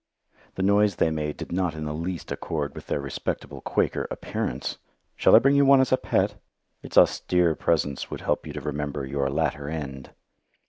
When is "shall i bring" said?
5.15-5.55